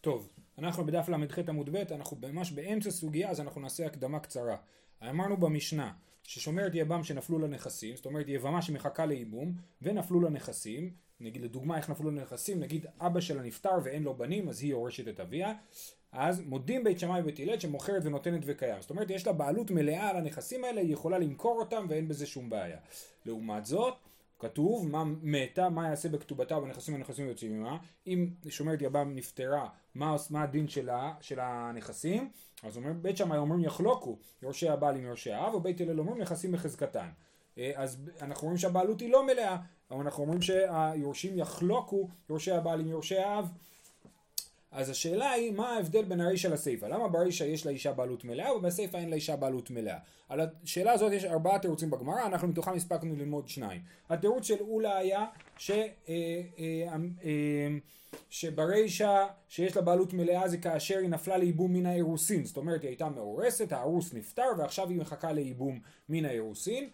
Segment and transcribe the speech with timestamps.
[0.00, 0.28] טוב,
[0.58, 4.56] אנחנו בדף ל"ח עמוד ב', אנחנו ממש באמצע סוגיה, אז אנחנו נעשה הקדמה קצרה.
[5.10, 5.92] אמרנו במשנה,
[6.22, 9.52] ששומרת יבם שנפלו לנכסים, זאת אומרת יבמה שמחכה לייבום,
[9.82, 10.90] ונפלו לנכסים,
[11.20, 15.08] נגיד לדוגמה איך נפלו לנכסים, נגיד אבא שלה נפטר ואין לו בנים, אז היא יורשת
[15.08, 15.54] את אביה,
[16.12, 18.80] אז מודים בית שמאי ובית הלל שמוכרת ונותנת וקיים.
[18.80, 22.26] זאת אומרת יש לה בעלות מלאה על הנכסים האלה, היא יכולה למכור אותם ואין בזה
[22.26, 22.78] שום בעיה.
[23.26, 23.94] לעומת זאת,
[24.40, 27.78] כתוב מה מתה, מה יעשה בכתובתה ובנכסים ונכסים יוצאים עמה.
[28.06, 32.30] אם שומרת יבם נפטרה, מה, מה הדין שלה, של הנכסים?
[32.62, 36.52] אז אומר, בית שמאי אומרים יחלוקו יורשי הבעל עם יורשי האב, ובית הלל אומרים נכסים
[36.52, 37.08] בחזקתן.
[37.58, 39.56] אה, אז אנחנו רואים שהבעלות היא לא מלאה,
[39.90, 43.48] אבל אנחנו אומרים שהיורשים יחלוקו יורשי הבעל עם יורשי האב.
[44.72, 46.86] אז השאלה היא מה ההבדל בין הרישא לסיפא?
[46.86, 49.98] למה ברישא יש לאישה בעלות מלאה ובסיפא אין לאישה בעלות מלאה?
[50.28, 53.80] על השאלה הזאת יש ארבעה תירוצים בגמרא אנחנו מתוכם הספקנו ללמוד שניים.
[54.08, 55.26] התירוץ של עולא היה
[55.58, 57.68] ש, אה, אה, אה,
[58.30, 62.44] שברישא שיש לה בעלות מלאה זה כאשר היא נפלה לייבום מן האירוסין.
[62.44, 66.88] זאת אומרת היא הייתה מאורסת הארוס נפטר ועכשיו היא מחכה לייבום מן האירוסין.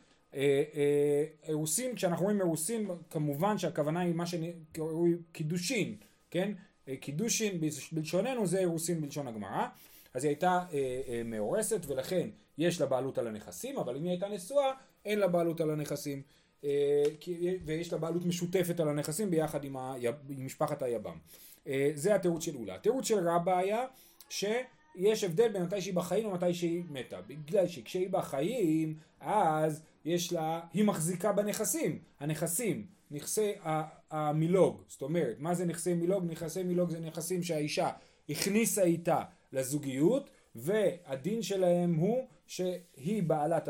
[1.49, 5.97] אירוסין כשאנחנו אומרים אירוסין כמובן שהכוונה היא מה שקרוי קידושין
[6.31, 6.53] כן
[7.01, 7.61] קידושין
[7.93, 9.67] בלשוננו זה אירוסין בלשון הגמרא.
[10.15, 14.11] אז היא הייתה אה, אה, מאורסת ולכן יש לה בעלות על הנכסים אבל אם היא
[14.11, 14.73] הייתה נשואה
[15.05, 16.23] אין לה בעלות על הנכסים.
[16.65, 17.05] אה,
[17.65, 19.95] ויש לה בעלות משותפת על הנכסים ביחד עם, ה,
[20.29, 21.19] עם משפחת היבם.
[21.67, 22.75] אה, זה התירוץ של אולה.
[22.75, 23.85] התירוץ של רבא היה
[24.29, 27.21] שיש הבדל בין מתי שהיא בחיים ומתי שהיא מתה.
[27.21, 31.99] בגלל שכשהיא בחיים אז יש לה, היא מחזיקה בנכסים.
[32.21, 33.53] הנכסים נכסי
[34.11, 36.25] המילוג, זאת אומרת, מה זה נכסי מילוג?
[36.25, 37.91] נכסי מילוג זה נכסים שהאישה
[38.29, 43.69] הכניסה איתה לזוגיות, והדין שלהם הוא שהיא בעלת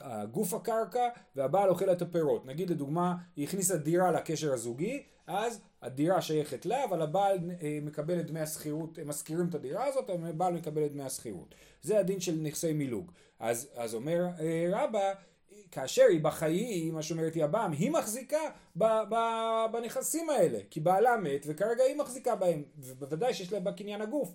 [0.00, 2.46] הגוף הקרקע והבעל אוכל את הפירות.
[2.46, 8.20] נגיד לדוגמה, היא הכניסה דירה לקשר הזוגי, אז הדירה שייכת לה, אבל הבעל אה, מקבל
[8.20, 11.54] את דמי השכירות, הם משכירים את הדירה הזאת, הבעל מקבל את דמי השכירות.
[11.82, 13.12] זה הדין של נכסי מילוג.
[13.40, 15.12] אז, אז אומר אה, רבא,
[15.72, 18.40] כאשר היא בחיים, מה שאומרת יבם, היא מחזיקה
[18.76, 19.16] ב, ב,
[19.72, 24.34] בנכסים האלה, כי בעלה מת וכרגע היא מחזיקה בהם, ובוודאי שיש להם בקניין הגוף.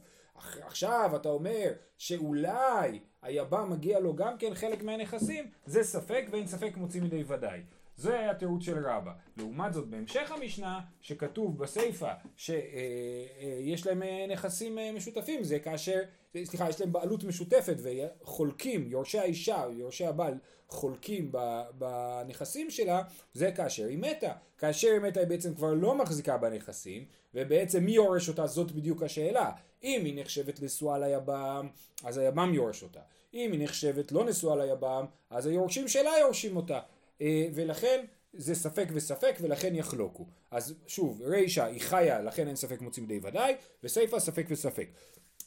[0.61, 6.77] עכשיו אתה אומר שאולי היבם מגיע לו גם כן חלק מהנכסים, זה ספק ואין ספק
[6.77, 7.61] מוציא מדי ודאי.
[7.97, 9.11] זה היה תירוץ של רבא.
[9.37, 15.99] לעומת זאת בהמשך המשנה שכתוב בסיפא שיש להם אה, נכסים אה, משותפים זה כאשר,
[16.43, 20.37] סליחה יש להם בעלות משותפת וחולקים, יורשי האישה יורשי הבעל
[20.69, 21.31] חולקים
[21.77, 23.03] בנכסים שלה
[23.33, 24.31] זה כאשר היא מתה.
[24.57, 29.03] כאשר היא מתה היא בעצם כבר לא מחזיקה בנכסים ובעצם מי יורש אותה זאת בדיוק
[29.03, 29.51] השאלה.
[29.83, 31.67] אם היא נחשבת נשואה ליבם
[32.03, 32.99] אז היבם יורש אותה.
[33.33, 36.79] אם היא נחשבת לא נשואה ליבם אז היורשים שלה יורשים אותה.
[37.21, 40.25] אה, ולכן זה ספק וספק ולכן יחלוקו.
[40.51, 44.87] אז שוב, רישא היא חיה לכן אין ספק מוצאים די ודאי, וסיפא ספק וספק.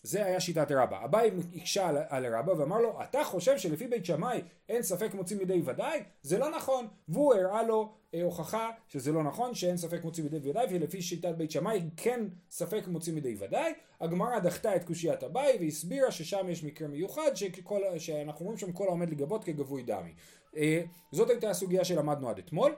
[0.03, 1.05] זה היה שיטת רבא.
[1.05, 5.41] אביי הקשה על, על רבא ואמר לו, אתה חושב שלפי בית שמאי אין ספק מוצאים
[5.41, 6.03] מדי ודאי?
[6.23, 6.87] זה לא נכון.
[7.09, 11.35] והוא הראה לו אה, הוכחה שזה לא נכון, שאין ספק מוצאים מדי ודאי, ולפי שיטת
[11.37, 13.73] בית שמאי כן ספק מוצאים מדי ודאי.
[14.01, 18.87] הגמרא דחתה את קושיית אביי והסבירה ששם יש מקרה מיוחד, שכל, שאנחנו רואים שם כל
[18.87, 20.15] העומד לגבות כגבוי דמי.
[20.57, 22.75] אה, זאת הייתה הסוגיה שלמדנו עד אתמול.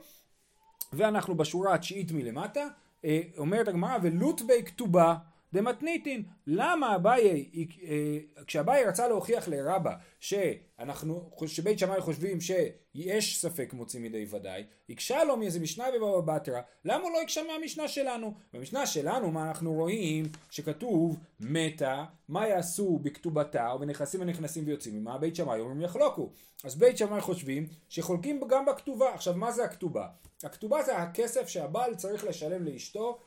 [0.92, 2.66] ואנחנו בשורה התשיעית מלמטה,
[3.04, 5.14] אה, אומרת הגמרא, ולוט בי כתובה
[5.52, 6.22] דמתניתין.
[6.46, 7.48] למה אביי,
[7.82, 15.24] אה, כשאביי רצה להוכיח לרבא שאנחנו, שבית שמאי חושבים שיש ספק מוציא מידי ודאי, הקשה
[15.24, 18.34] לו מאיזה משנה בבבא בתרא, למה הוא לא הקשה מהמשנה שלנו?
[18.52, 20.24] במשנה שלנו מה אנחנו רואים?
[20.50, 25.18] שכתוב מתה, מה יעשו בכתובתה ונכנסים ונכנסים ויוצאים ממה?
[25.18, 26.30] בית שמאי אומרים יחלוקו.
[26.64, 29.14] אז בית שמאי חושבים שחולקים גם בכתובה.
[29.14, 30.06] עכשיו מה זה הכתובה?
[30.44, 33.18] הכתובה זה הכסף שהבעל צריך לשלם לאשתו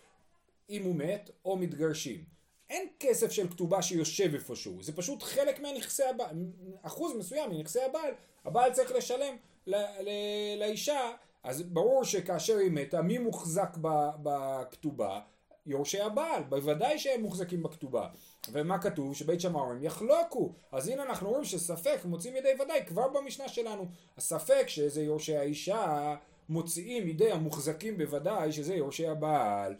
[0.69, 2.23] אם הוא מת או מתגרשים.
[2.69, 6.35] אין כסף של כתובה שיושב איפשהו, זה פשוט חלק מהנכסי הבעל,
[6.81, 8.11] אחוז מסוים מנכסי הבעל,
[8.45, 9.35] הבעל צריך לשלם
[9.67, 11.11] ל- ל- לאישה,
[11.43, 13.77] אז ברור שכאשר היא מתה, מי מוחזק
[14.23, 15.19] בכתובה?
[15.65, 18.07] יורשי הבעל, בוודאי שהם מוחזקים בכתובה.
[18.51, 19.15] ומה כתוב?
[19.15, 20.53] שבית שמאי אומרים יחלוקו.
[20.71, 23.85] אז הנה אנחנו רואים שספק מוצאים ידי ודאי כבר במשנה שלנו.
[24.17, 26.15] הספק שזה יורשי האישה
[26.49, 29.75] מוציאים ידי המוחזקים בוודאי שזה יורשי הבעל.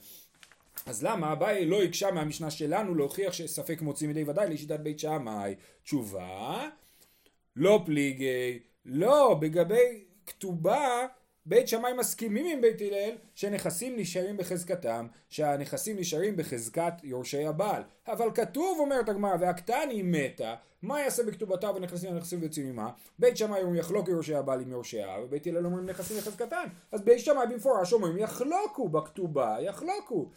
[0.86, 5.56] אז למה אביי לא הקשה מהמשנה שלנו להוכיח שספק מוציא מדי ודאי לשיטת בית שמאי?
[5.84, 6.70] תשובה,
[7.56, 11.08] לא פליגי, לא, בגבי כתובה
[11.46, 17.84] בית שמאי מסכימים עם בית הלל שנכסים נשארים בחזקתם, שהנכסים נשארים בחזקת יורשי הבעל.
[18.08, 22.90] אבל כתוב, אומרת הגמרא, והקטני מתה, מה יעשה בכתובתה ונכסים הנכסים ויוצאים ממה?
[23.20, 26.66] בית שמאי אומרים יחלוק יורשי הבעל עם יורשיה, ובית הלל אומרים נכסים בחזקתן.
[26.92, 30.30] אז בית שמאי במפורש אומרים יחלוקו בכתובה, יחלוקו.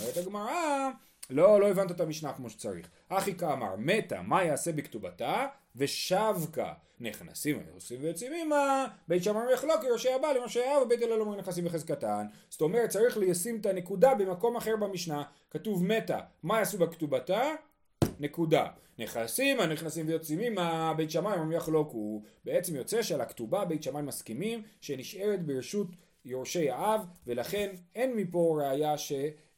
[0.00, 0.90] אומרת הגמרא,
[1.30, 2.88] לא, לא הבנת את המשנה כמו שצריך.
[3.08, 5.46] אחי כאמר, מתה, מה יעשה בכתובתה?
[5.76, 6.72] ושבקה.
[7.00, 11.64] נכנסים עושים ויוצאים עמה, בית שמאי מחלוק יורשי הבעל יורשי האב ובית הלל אומרים נכנסים
[11.64, 12.26] בחזקתן.
[12.48, 17.42] זאת אומרת צריך לשים את הנקודה במקום אחר במשנה, כתוב מתה, מה יעשו בכתובתה?
[18.20, 18.66] נקודה.
[18.98, 22.22] נכנסים, הנכנסים ויוצאים עמה, בית שמאי אומרים יחלוקו.
[22.44, 25.88] בעצם יוצא שעל הכתובה בית שמאי מסכימים שנשארת ברשות
[26.24, 29.12] יורשי האב, ולכן אין מפה ראיה ש...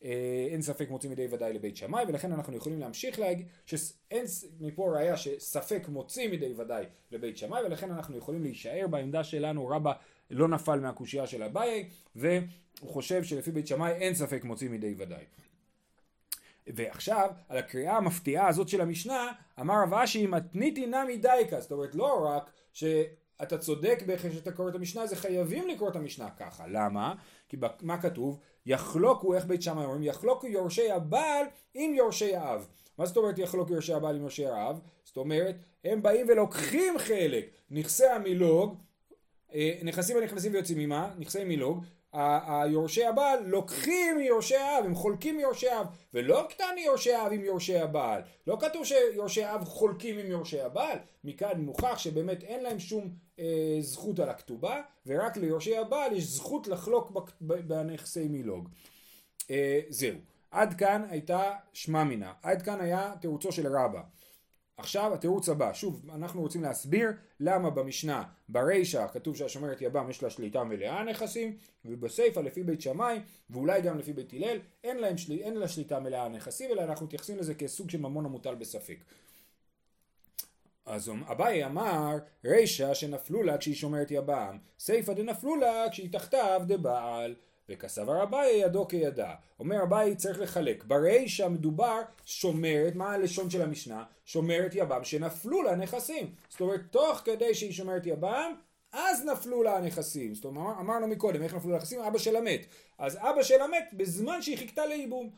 [0.05, 4.25] אה, ספק מוציא מידי ודאי לבית שמאי ולכן אנחנו יכולים להמשיך להגיד שאין
[4.61, 9.93] מפה ראיה שספק מוציא מידי ודאי לבית שמאי ולכן אנחנו יכולים להישאר בעמדה שלנו רבא
[10.31, 12.40] לא נפל מהקושייה של אביי והוא
[12.87, 15.25] חושב שלפי בית שמאי אין ספק מוציא מידי ודאי.
[16.67, 21.94] ועכשיו על הקריאה המפתיעה הזאת של המשנה אמר רב אשי מתניתי נמי דייקה זאת אומרת
[21.94, 22.84] לא רק ש...
[23.42, 26.64] אתה צודק באיך שאתה קורא את המשנה, זה חייבים לקרוא את המשנה ככה.
[26.66, 27.14] למה?
[27.48, 28.38] כי מה כתוב?
[28.66, 30.02] יחלוקו, איך בית שמאי אומרים?
[30.02, 32.66] יחלוקו יורשי הבעל עם יורשי האב.
[32.98, 34.81] מה זאת אומרת יחלוקו יורשי הבעל עם יורשי האב?
[35.04, 37.50] זאת אומרת, הם באים ולוקחים חלק.
[37.70, 38.76] נכסי המילוג,
[39.54, 41.10] אה, נכסים הנכנסים ויוצאים ממה?
[41.19, 41.84] נכסי מילוג.
[42.46, 47.78] היורשי הבעל לוקחים מיורשי האב, הם חולקים מיורשי האב, ולא קטן מיורשי האב עם יורשי
[47.78, 48.22] הבעל.
[48.46, 53.76] לא כתוב שיורשי האב חולקים עם יורשי הבעל, מכאן מוכח שבאמת אין להם שום אה,
[53.81, 58.69] זכות על הכתובה, ורק ליורשי הבעל יש זכות לחלוק בנכסי מילוג.
[59.50, 60.19] אה, זהו.
[60.50, 64.02] עד כאן הייתה שמע מינה, עד כאן היה תירוצו של רבא.
[64.76, 70.31] עכשיו התירוץ הבא, שוב אנחנו רוצים להסביר למה במשנה ברישא כתוב שהשומרת יבם יש לה
[70.31, 73.19] שליטה מלאה נכסים ובסיפא לפי בית שמאי
[73.50, 74.98] ואולי גם לפי בית הלל אין.
[75.31, 78.96] אין לה שליטה מלאה נכסים אלא אנחנו מתייחסים לזה כסוג של ממון המוטל בספק.
[80.86, 87.34] אז אביי אמר רישא שנפלו לה כשהיא שומרת יבם סיפא דנפלו לה כשהיא תחתיו דבעל
[87.69, 89.34] וכסבר אביי ידו כידה.
[89.58, 90.84] אומר אביי צריך לחלק.
[90.84, 94.04] ברישא מדובר שומרת, מה הלשון של המשנה?
[94.25, 96.34] שומרת יבם שנפלו לה נכסים.
[96.48, 98.54] זאת אומרת, תוך כדי שהיא שומרת יבם,
[98.92, 100.34] אז נפלו לה הנכסים.
[100.34, 102.00] זאת אומרת, אמרנו מקודם, איך נפלו לה הנכסים?
[102.00, 102.66] אבא שלה מת.
[102.98, 105.31] אז אבא שלה מת בזמן שהיא חיכתה לייבום.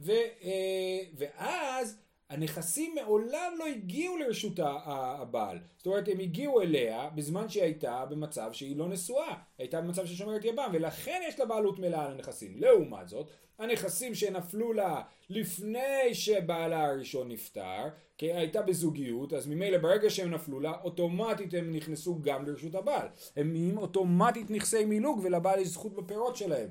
[0.00, 1.96] ו, אה, ואז
[2.30, 5.58] הנכסים מעולם לא הגיעו לרשות הבעל.
[5.76, 9.34] זאת אומרת, הם הגיעו אליה בזמן שהיא הייתה במצב שהיא לא נשואה.
[9.58, 12.54] הייתה במצב של שומרת יבם, ולכן יש לה בעלות מלאה על הנכסים.
[12.56, 17.88] לעומת זאת, הנכסים שנפלו לה לפני שבעלה הראשון נפטר,
[18.18, 23.08] כי הייתה בזוגיות, אז ממילא ברגע שהם נפלו לה, אוטומטית הם נכנסו גם לרשות הבעל.
[23.36, 26.68] הם נהיים אוטומטית נכסי מילוג, ולבעל יש זכות בפירות שלהם.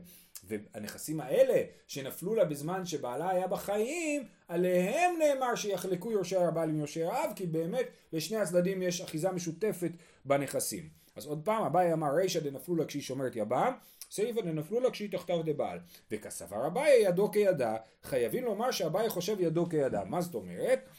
[0.47, 7.03] והנכסים האלה שנפלו לה בזמן שבעלה היה בחיים, עליהם נאמר שיחלקו יורשי הבעל עם יורשי
[7.03, 9.91] האב, כי באמת לשני הצדדים יש אחיזה משותפת
[10.25, 10.89] בנכסים.
[11.15, 13.73] אז עוד פעם, אביי אמר רישא דנפלו לה כשהיא שומרת יבם,
[14.11, 15.79] סייפא דנפלו לה כשהיא תחתיו דבעל.
[16.11, 20.03] וכסבר אביי ידו כידה, חייבים לומר שאביי חושב ידו כידה.
[20.03, 20.89] מה זאת אומרת?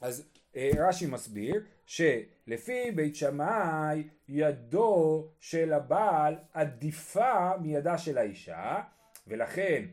[0.00, 0.24] אז
[0.56, 8.80] רש"י מסביר שלפי בית שמאי ידו של הבעל עדיפה מידה של האישה
[9.26, 9.84] ולכן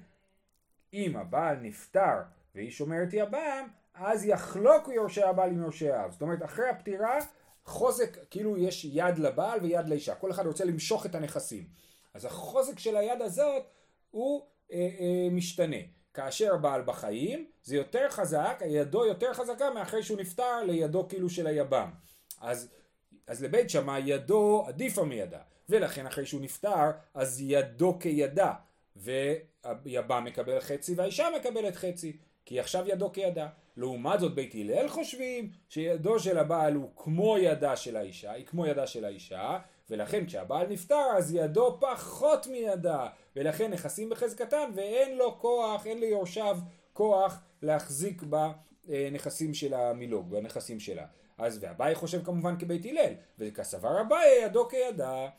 [0.93, 2.21] אם הבעל נפטר
[2.55, 6.11] והיא שומרת יבם אז יחלוקו יורשי הבעל עם יורשי האב.
[6.11, 7.19] זאת אומרת אחרי הפטירה
[7.65, 10.15] חוזק כאילו יש יד לבעל ויד לאישה.
[10.15, 11.63] כל אחד רוצה למשוך את הנכסים.
[12.13, 13.63] אז החוזק של היד הזאת
[14.11, 15.77] הוא אה, אה, משתנה
[16.13, 21.47] כאשר הבעל בחיים, זה יותר חזק, ידו יותר חזקה מאחרי שהוא נפטר לידו כאילו של
[21.47, 21.89] היבם.
[22.41, 22.71] אז,
[23.27, 25.39] אז לבית שמאי ידו עדיפה מידה,
[25.69, 28.53] ולכן אחרי שהוא נפטר, אז ידו כידה,
[28.95, 33.47] ויבם מקבל חצי והאישה מקבלת חצי, כי עכשיו ידו כידה.
[33.77, 38.65] לעומת זאת בית הלל חושבים שידו של הבעל הוא כמו ידה של האישה, היא כמו
[38.65, 39.59] ידה של האישה,
[39.89, 46.57] ולכן כשהבעל נפטר אז ידו פחות מידה, ולכן נכסים בחזקתן ואין לו כוח, אין ליורשיו
[46.93, 51.05] כוח להחזיק בנכסים של המילוג, בנכסים שלה.
[51.37, 55.29] אז ואביי חושב כמובן כבית הלל, וכסבר אביי ידו כידה.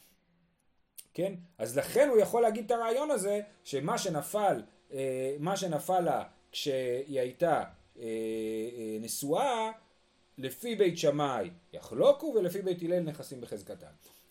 [1.15, 1.35] כן?
[1.59, 7.21] אז לכן הוא יכול להגיד את הרעיון הזה, שמה שנפל, אה, מה שנפל לה כשהיא
[7.21, 7.65] הייתה
[7.99, 9.71] אה, אה, נשואה,
[10.39, 13.87] לפי בית שמאי יחלוקו ולפי בית הלל נכסים בחזקתם.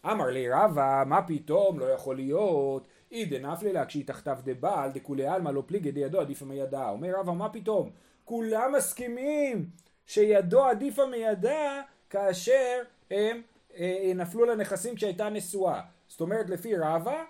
[0.06, 5.28] אמר לי רבא, מה פתאום, לא יכול להיות, אי דנפלי לה כשהיא תחתיו דבעל, דכולי
[5.28, 6.90] עלמא לא פליגי דידו עדיפה מידה.
[6.90, 7.90] אומר רבא, מה פתאום?
[8.26, 9.70] כולם מסכימים
[10.06, 12.82] שידו עדיפה מידה כאשר
[13.12, 13.42] הם
[13.76, 15.82] אה, נפלו לנכסים כשהייתה נשואה.
[16.08, 17.24] זאת אומרת, לפי רבא,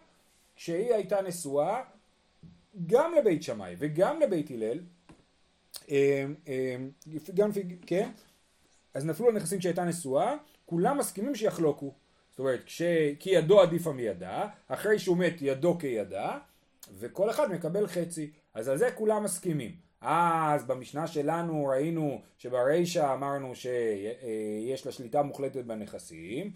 [0.56, 1.82] כשהיא הייתה נשואה,
[2.88, 4.80] גם לבית שמאי וגם לבית הלל,
[5.92, 6.76] אה, אה,
[7.34, 7.50] גם
[7.86, 8.10] כן,
[8.94, 11.94] אז נפלו לנכסים כשהייתה נשואה, כולם מסכימים שיחלוקו.
[12.34, 12.82] זאת אומרת, כש...
[13.20, 16.38] כי ידו עדיפה מידה, אחרי שהוא מת ידו כידה,
[17.00, 18.32] וכל אחד מקבל חצי.
[18.54, 19.76] אז על זה כולם מסכימים.
[20.02, 26.52] אז במשנה שלנו ראינו שברישא אמרנו שיש לה שליטה מוחלטת בנכסים,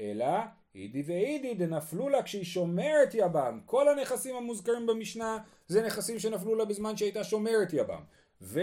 [0.00, 0.26] אלא
[0.74, 3.60] אידי ואידי דנפלו לה כשהיא שומרת יבם.
[3.64, 5.38] כל הנכסים המוזכרים במשנה
[5.68, 8.00] זה נכסים שנפלו לה בזמן שהייתה שומרת יבם.
[8.42, 8.60] ו...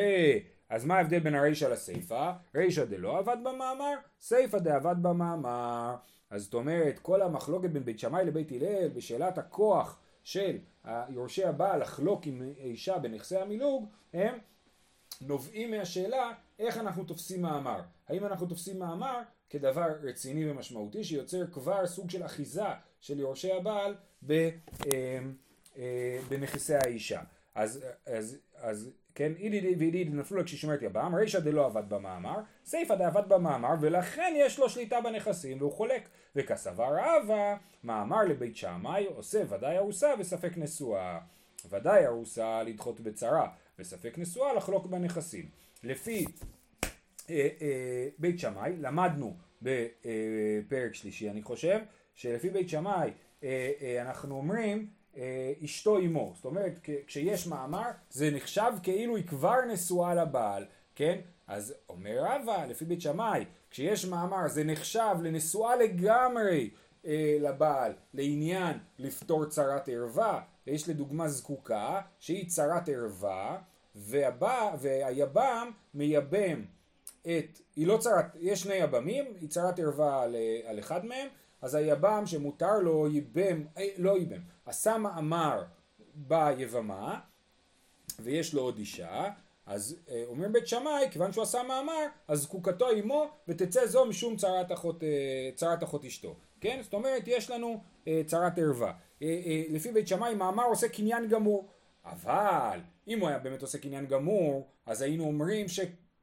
[0.74, 2.32] אז מה ההבדל בין הרישא לסיפא?
[2.56, 5.96] רישא דלא עבד במאמר, סיפא דעבד במאמר.
[6.30, 10.58] אז זאת אומרת, כל המחלוקת בין בית שמאי לבית הלל בשאלת הכוח של
[11.10, 14.38] יורשי הבעל לחלוק עם אישה בנכסי המילוג, הם
[15.22, 17.82] נובעים מהשאלה איך אנחנו תופסים מאמר.
[18.10, 22.68] האם אנחנו תופסים מאמר כדבר רציני ומשמעותי שיוצר כבר סוג של אחיזה
[23.00, 23.96] של יורשי הבעל
[24.28, 24.50] ב, אה,
[25.78, 27.22] אה, בנכסי האישה.
[27.56, 32.96] אז, אז, אז כן, אידי ואידי נפלו לה כששומרת יבם, רישא דלא עבד במאמר, סיפא
[32.96, 36.10] דעבד במאמר, ולכן יש לו שליטה בנכסים והוא חולק.
[36.36, 41.20] וכסבר רבא, מאמר לבית שמאי, עושה ודאי ארוסה וספק נשואה.
[41.70, 43.48] ודאי ארוסה לדחות בצרה,
[43.80, 45.50] וספק נשואה לחלוק בנכסים.
[45.84, 46.26] לפי
[47.30, 51.80] אה, אה, בית שמאי, למדנו בפרק שלישי אני חושב,
[52.16, 53.12] שלפי בית שמאי
[53.44, 55.03] אה, אה, אנחנו אומרים אה,
[55.66, 60.66] אשתו אמו, זאת אומרת כשיש מאמר זה נחשב כאילו היא כבר נשואה לבעל,
[60.96, 61.20] כן?
[61.48, 66.70] אז אומר רבא לפי בית שמאי כשיש מאמר זה נחשב לנשואה לגמרי
[67.06, 73.58] אה, לבעל לעניין לפתור צרת ערווה, יש לדוגמה זקוקה שהיא צרת ערווה
[73.96, 76.66] והבא, והיבם מייבם
[77.22, 81.28] את, היא לא צרת, יש שני יבמים, היא צרת ערווה על, על אחד מהם,
[81.64, 85.64] אז היבם שמותר לו ייבם, אה, לא ייבם, עשה מאמר
[86.16, 87.20] ביבמה
[88.20, 89.30] ויש לו עוד אישה,
[89.66, 94.38] אז אה, אומר בית שמאי, כיוון שהוא עשה מאמר, אז זקוקתו עמו ותצא זו משום
[94.38, 96.36] צרת אחות, אה, צרת אחות אשתו.
[96.62, 96.80] כן?
[96.84, 97.82] זאת אומרת, יש לנו
[98.26, 98.94] צרת ערווה.
[99.70, 101.68] לפי בית שמאי, מאמר עושה קניין גמור.
[102.06, 105.80] אבל אם הוא היה באמת עושה קניין גמור, אז היינו אומרים ש...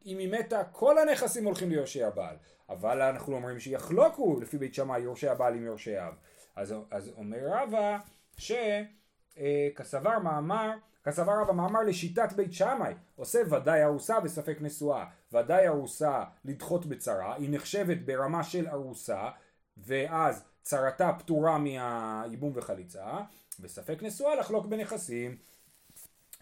[0.07, 2.37] אם היא מתה, כל הנכסים הולכים ליורשי הבעל.
[2.69, 6.15] אבל אנחנו אומרים שיחלוקו לפי בית שמאי יורשי הבעל עם יורשי אב.
[6.57, 7.99] אז, אז אומר רבא
[8.37, 10.71] שכסבר אה, מאמר,
[11.05, 15.05] כסבר רבא מאמר לשיטת בית שמאי, עושה ודאי ארוסה וספק נשואה.
[15.33, 19.29] ודאי ארוסה לדחות בצרה, היא נחשבת ברמה של ארוסה,
[19.77, 23.19] ואז צרתה פטורה מהייבום וחליצה,
[23.61, 25.37] וספק נשואה לחלוק בנכסים.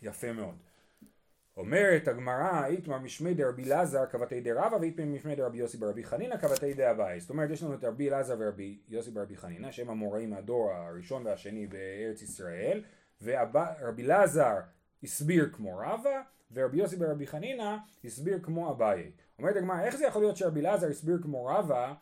[0.02, 0.67] יפה מאוד.
[1.58, 6.74] אומרת הגמרא, איתמר משמי דרבי אלעזר כבתי דרבא ואיתמר משמי דרבי יוסי ברבי חנינא כבתי
[6.74, 7.20] דאביי.
[7.20, 11.26] זאת אומרת יש לנו את רבי אלעזר ורבי יוסי ברבי חנינא שהם המוראים מהדור הראשון
[11.26, 12.82] והשני בארץ ישראל
[13.22, 14.56] ורבי אלעזר
[15.02, 16.20] הסביר כמו רבא
[16.52, 19.10] ורבי יוסי ברבי חנינא הסביר כמו אביי.
[19.38, 21.94] אומרת הגמרא איך זה יכול להיות שרבי אלעזר הסביר כמו רבא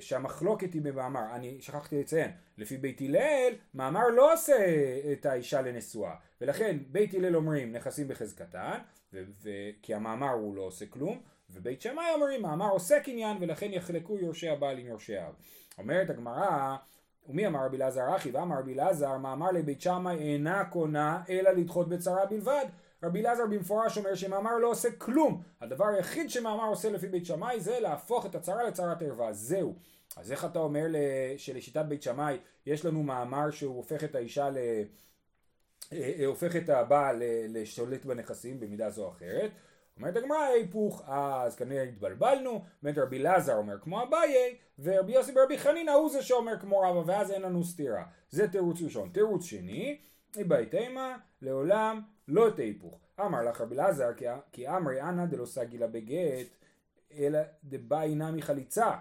[0.00, 4.56] שהמחלוקת היא במאמר, אני שכחתי לציין, לפי בית הלל, מאמר לא עושה
[5.12, 8.78] את האישה לנשואה, ולכן בית הלל אומרים נכסים בחזקתן,
[9.12, 11.20] ו- ו- כי המאמר הוא לא עושה כלום,
[11.50, 15.34] ובית שמאי אומרים מאמר עושה קניין ולכן יחלקו יורשי הבעל עם יורשי האב.
[15.78, 16.76] אומרת הגמרא,
[17.28, 21.88] ומי אמר רבי אלעזר אחי ואמר רבי אלעזר מאמר לבית שמאי אינה קונה אלא לדחות
[21.88, 22.64] בצרה בלבד
[23.06, 25.42] רבי אלעזר במפורש אומר שמאמר לא עושה כלום.
[25.60, 29.32] הדבר היחיד שמאמר עושה לפי בית שמאי זה להפוך את הצרה לצרת ערווה.
[29.32, 29.74] זהו.
[30.16, 30.86] אז איך אתה אומר
[31.36, 34.56] שלשיטת בית שמאי יש לנו מאמר שהוא הופך את האישה ל...
[35.92, 39.50] אה, אה, הופך את הבעל לשולט בנכסים במידה זו או אחרת.
[39.96, 45.58] אומרת הגמרא ההיפוך, אז כנראה התבלבלנו, באמת רבי אלעזר אומר כמו אביי, ורבי יוסי ברבי
[45.58, 48.04] חנינא הוא זה שאומר כמו רבא, ואז אין לנו סתירה.
[48.30, 49.10] זה תירוץ ראשון.
[49.12, 49.98] תירוץ שני,
[50.36, 53.00] איבאי תימא, לעולם לא את ההיפוך.
[53.20, 54.08] אמר לך רבי אלעזר
[54.52, 56.46] כי אמרי אנא דלא סגילה בגט
[57.18, 58.92] אלא דבאי נמי חליצה.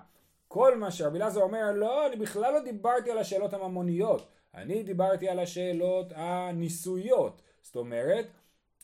[0.48, 5.29] כל מה שרבי אלעזר אומר לא אני בכלל לא דיברתי על השאלות הממוניות אני דיברתי
[5.29, 8.27] על השאלות הניסויות זאת אומרת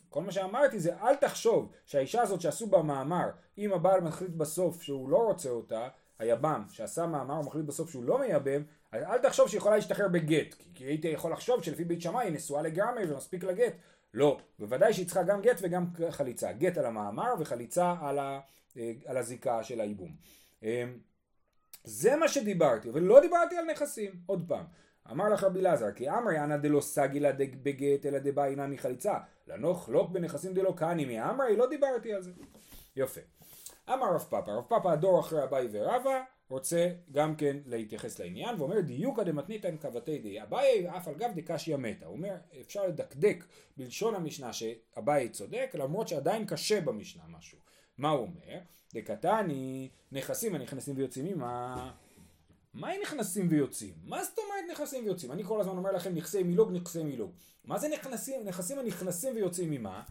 [0.10, 4.81] כל מה שאמרתי זה אל תחשוב שהאישה הזאת שעשו בה מאמר אם הבעל מחליט בסוף
[4.81, 5.88] שהוא לא רוצה אותה
[6.19, 10.55] היבם שעשה מאמר הוא מחליט בסוף שהוא לא מייבם אל תחשוב שהיא יכולה להשתחרר בגט
[10.74, 13.74] כי הייתי יכול לחשוב שלפי בית שמאי היא נשואה לגמרי ומספיק לגט
[14.13, 16.51] לא, בוודאי שהיא צריכה גם גט וגם חליצה.
[16.51, 18.39] גט על המאמר וחליצה על, ה,
[18.77, 20.15] אה, על הזיקה של הייבום.
[20.63, 20.84] אה,
[21.84, 24.12] זה מה שדיברתי, אבל לא דיברתי על נכסים.
[24.25, 24.65] עוד פעם,
[25.12, 27.32] אמר לך רבי אלעזר, כי אמרי אנא דלא סגילה
[27.63, 29.13] בגט אלא דבא אינה מחליצה.
[29.48, 32.32] לנוח לוק בנכסים דלא קני מאמרי, לא דיברתי על זה.
[32.96, 33.22] יפה.
[33.89, 38.81] אמר רב פאפא, רב פאפא הדור אחרי אביי ורבא, רוצה גם כן להתייחס לעניין ואומר
[38.81, 42.05] דיוקא דמתניתן כבתי די אביי אף על גב דקשיא מתה.
[42.05, 43.43] הוא אומר אפשר לדקדק
[43.77, 47.58] בלשון המשנה שאביי צודק למרות שעדיין קשה במשנה משהו.
[47.98, 48.60] מה הוא אומר?
[48.93, 51.91] דקתני נכסים הנכנסים ויוצאים עמה
[52.74, 53.93] מה היא נכנסים ויוצאים?
[54.03, 55.31] מה זאת אומרת נכנסים ויוצאים?
[55.31, 57.31] אני כל הזמן אומר לכם נכסי מילוג, נכסי מילוג.
[57.65, 58.46] מה זה נכנסים?
[58.46, 60.03] נכסים הנכנסים ויוצאים ממה?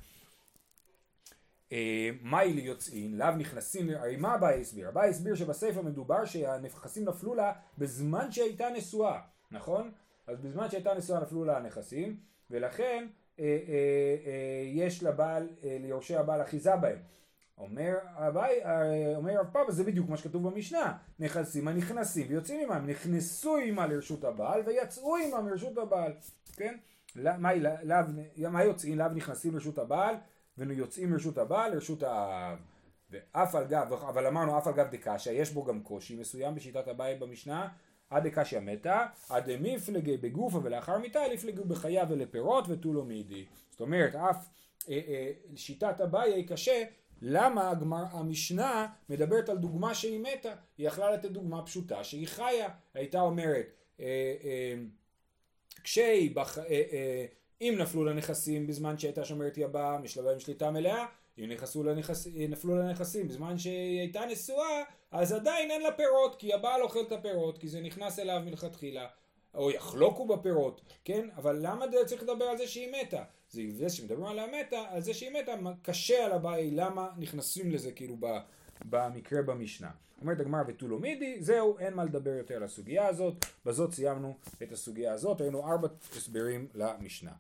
[1.73, 3.19] אה, מהי ליוצאין?
[3.19, 4.89] לאו נכנסים, הרי מה אביי הסביר?
[4.89, 9.91] אביי הסביר שבספר מדובר שהנכסים נפלו לה בזמן שהייתה נשואה, נכון?
[10.27, 12.17] אז בזמן שהייתה נשואה נפלו לה הנכסים,
[12.51, 13.07] ולכן
[13.39, 13.51] אה, אה,
[14.27, 16.99] אה, יש לבעל, אה, ליורשי הבעל אחיזה בהם.
[17.59, 22.87] אומר אביי, אה, אומר רב פאבא, זה בדיוק מה שכתוב במשנה, נכסים הנכנסים ויוצאים עמם,
[22.87, 26.13] נכנסו עמה לרשות הבעל ויצאו עמם לרשות הבעל,
[26.57, 26.77] כן?
[27.15, 27.51] מה,
[28.51, 28.99] מה יוצאים?
[28.99, 30.15] לאו נכנסים לרשות הבעל
[30.59, 32.59] ויוצאים לרשות הבעל לרשות האב.
[33.11, 36.89] ואף על גב, אבל אמרנו אף על גב דקשיא, יש בו גם קושי מסוים בשיטת
[36.89, 37.69] הבית במשנה,
[38.11, 43.47] עד דקשיא מתה, עד דמיפלגי בגופה ולאחר מיתה, לפלגו בחיה ולפירות ותו לא מידי.
[43.71, 44.49] זאת אומרת, אף
[44.89, 46.85] אה, אה, שיטת אביי קשה
[47.23, 50.55] למה הגמר, המשנה מדברת על דוגמה שהיא מתה?
[50.79, 53.67] היא יכלה לתת דוגמה פשוטה שהיא חיה, הייתה אומרת
[54.01, 54.07] אה,
[54.45, 54.75] אה,
[55.85, 57.27] כשהיא, בח, אה, אה,
[57.61, 61.07] אם נפלו לנכסים בזמן שהייתה שומרת יבם, יש לה בהם שליטה מלאה,
[61.39, 66.55] אם נכנסו לנכס, נפלו לנכסים בזמן שהיא הייתה נשואה, אז עדיין אין לה פירות, כי
[66.55, 69.07] הבעל אוכל את הפירות, כי זה נכנס אליו מלכתחילה.
[69.55, 71.29] או יחלוקו בפירות, כן?
[71.37, 73.23] אבל למה צריך לדבר על זה שהיא מתה?
[73.51, 75.53] זה זה שמדברים על המתה, על זה שהיא מתה,
[75.83, 78.17] קשה על הבעיה, למה נכנסים לזה כאילו
[78.85, 79.91] במקרה במשנה.
[80.21, 84.73] אומרת הגמרא ותו מידי, זהו, אין מה לדבר יותר על הסוגיה הזאת, בזאת סיימנו את
[84.73, 87.33] הסוגיה הזאת, היינו ארבע הסברים למשנה.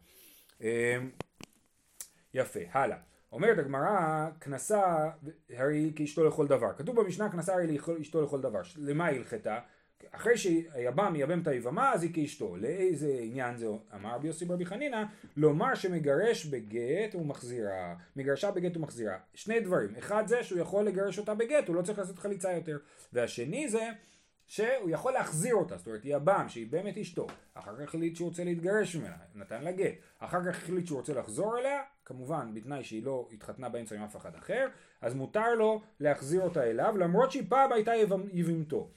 [0.61, 0.67] אמ,
[2.35, 2.99] יפה, הלאה.
[3.33, 5.11] אומרת הגמרא, כנסה
[5.51, 6.73] הרי כאשתו לכל דבר.
[6.79, 8.61] כתוב במשנה כנסה הרי כאשתו לכל דבר.
[8.77, 9.61] למה היא הלכתה?
[10.11, 12.57] אחרי שהיבם יבם את היבמה אז היא כאשתו.
[12.57, 15.03] לאיזה עניין זה אמר רבי יוסי ברבי חנינא?
[15.37, 17.95] לומר שמגרש בגט ומחזירה.
[18.17, 19.19] מגרשה בגט ומחזירה.
[19.35, 19.97] שני דברים.
[19.99, 22.79] אחד זה שהוא יכול לגרש אותה בגט, הוא לא צריך לעשות חליצה יותר.
[23.13, 23.91] והשני זה
[24.51, 28.45] שהוא יכול להחזיר אותה, זאת אומרת יבם שהיא באמת אשתו, אחר כך החליט שהוא רוצה
[28.45, 33.05] להתגרש ממנה, נתן לה גט, אחר כך החליט שהוא רוצה לחזור אליה, כמובן בתנאי שהיא
[33.05, 34.69] לא התחתנה באמצע עם אף אחד אחר,
[35.01, 37.93] אז מותר לו להחזיר אותה אליו, למרות שהיא פעם הייתה
[38.33, 38.91] יבמתו.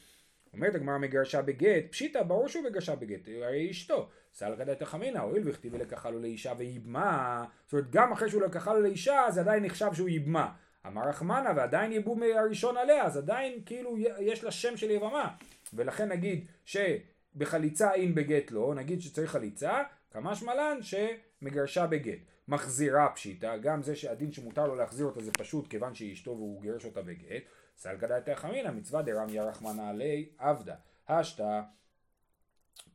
[0.53, 4.09] אומרת הגמרא מגרשה בגט, פשיטא ברור שהוא מגרשה בגט, הרי אשתו.
[4.33, 8.73] סלקא דתא חמינא, הואיל וכתיבי לקחה לו לאישה ויבמה, זאת אומרת גם אחרי שהוא לקחה
[8.73, 10.51] לו לאישה זה עדיין נחשב שהוא יבמה.
[10.87, 15.29] אמר רחמנא ועדיין יבום הראשון עליה, אז עדיין כאילו יש לה שם של יבמה.
[15.73, 22.19] ולכן נגיד שבחליצה אין בגט לא, נגיד שצריך חליצה, כמה שמלן שמגרשה בגט.
[22.47, 26.61] מחזירה פשיטא, גם זה שהדין שמותר לו להחזיר אותה זה פשוט כיוון שהיא אשתו והוא
[26.61, 27.43] גירש אותה בגט.
[27.77, 30.75] סלקא דתא חמינא מצווה דרמיה רחמנא עלי עבדה.
[31.07, 31.61] השתא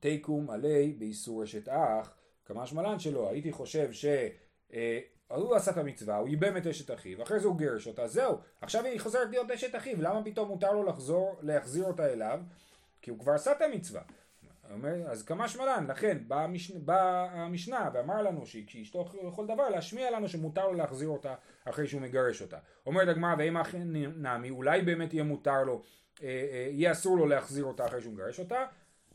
[0.01, 2.15] תיקום עלי באיסור אשת אח.
[2.45, 4.05] כמה שמלן שלא, הייתי חושב ש...
[4.73, 8.07] אה, הוא עשה את המצווה, הוא ייבם את אשת אחיו, אחרי זה הוא גירש אותה,
[8.07, 12.41] זהו, עכשיו היא חוזרת להיות אשת אחיו, למה פתאום מותר לו לחזור, להחזיר אותה אליו?
[13.03, 14.03] כי הוא כבר עשה את המצווה.
[14.73, 20.11] אומר, אז כמה שמלן, לכן באה המשנה, בא המשנה ואמר לנו שכשאשתו לכל דבר להשמיע
[20.11, 22.59] לנו שמותר לו להחזיר אותה אחרי שהוא מגרש אותה.
[22.87, 23.83] אומרת הגמרא ואם אכן
[24.17, 25.83] נמי אולי באמת יהיה מותר לו,
[26.23, 28.67] אה, אה, יהיה אסור לו להחזיר אותה אחרי שהוא מגרש אותה?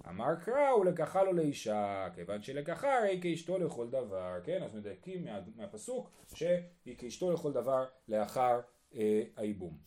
[0.09, 4.39] אמר קרא ולקחה לו לאישה כיוון שלקחה הרי כאשתו לכל דבר.
[4.43, 8.59] כן אז מדייקים מה, מהפסוק שהיא כאשתו לכל דבר לאחר
[8.95, 9.77] אה, הייבום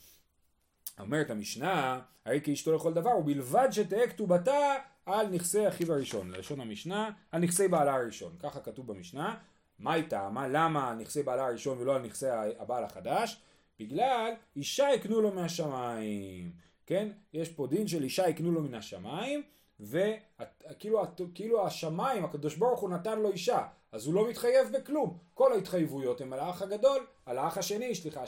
[1.00, 4.74] אומרת המשנה הרי כאשתו לכל דבר ובלבד שתהא כתובתה
[5.06, 9.36] על נכסי אחיו הראשון לשון המשנה על נכסי בעלה הראשון ככה כתוב במשנה.
[9.78, 12.26] מה הייתה מה למה נכסי בעלה הראשון ולא על נכסי
[12.58, 13.42] הבעל החדש?
[13.80, 16.52] בגלל אישה יקנו לו מהשמיים
[16.86, 17.08] כן?
[17.32, 19.42] יש פה דין של אישה יקנו לו מן השמיים
[19.80, 21.02] וכאילו
[21.34, 25.18] כאילו השמיים, הקדוש ברוך הוא נתן לו אישה, אז הוא לא מתחייב בכלום.
[25.34, 28.24] כל ההתחייבויות הן על האח הגדול, על האח השני, סליחה,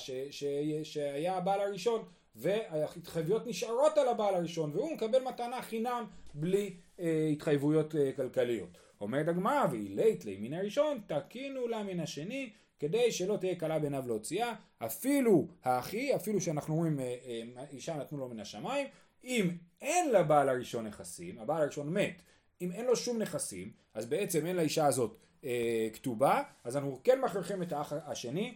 [0.83, 2.05] שהיה הבעל הראשון,
[2.39, 8.79] וההתחייבויות נשארות על הבעל הראשון, והוא מקבל מתנה חינם בלי אה, התחייבויות אה, כלכליות.
[9.01, 14.05] אומרת הגמרא, ואילית לי מן הראשון, תקינו לה מן השני, כדי שלא תהיה קלה בעיניו
[14.07, 18.87] להוציאה, אפילו האחי, אפילו שאנחנו אומרים אה, אה, אישה נתנו לו מן השמיים,
[19.25, 19.51] אם
[19.83, 22.23] אין לבעל הראשון נכסים, הבעל הראשון מת,
[22.61, 27.21] אם אין לו שום נכסים, אז בעצם אין לאישה הזאת אה, כתובה, אז אנחנו כן
[27.21, 28.55] מכריחים את האח השני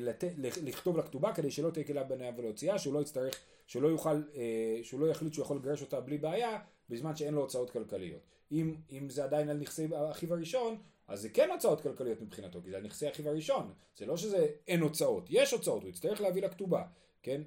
[0.00, 0.24] לת,
[0.62, 4.22] לכתוב לה כתובה כדי שלא תהיה כלה בניה ולהוציאה, שהוא לא יצטרך, שהוא לא יוכל,
[4.34, 8.20] אה, שהוא לא יחליט שהוא יכול לגרש אותה בלי בעיה, בזמן שאין לו הוצאות כלכליות.
[8.52, 10.76] אם, אם זה עדיין על נכסי אחיו הראשון,
[11.08, 13.72] אז זה כן הוצאות כלכליות מבחינתו, כי זה על נכסי אחיו הראשון.
[13.96, 16.82] זה לא שזה אין הוצאות, יש הוצאות, הוא יצטרך להביא לה כתובה.
[17.22, 17.42] כן?